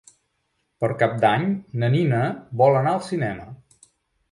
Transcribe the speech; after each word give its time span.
Per 0.83 0.89
Cap 1.03 1.13
d'Any 1.25 1.45
na 1.85 1.91
Nina 1.97 2.23
vol 2.65 2.81
anar 2.83 2.97
al 2.97 3.07
cinema. 3.13 3.49